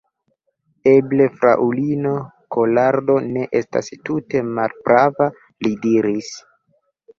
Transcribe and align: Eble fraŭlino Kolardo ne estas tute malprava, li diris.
Eble 0.91 1.27
fraŭlino 1.41 2.13
Kolardo 2.57 3.19
ne 3.27 3.45
estas 3.61 3.93
tute 4.09 4.43
malprava, 4.57 5.31
li 5.69 5.77
diris. 5.87 6.35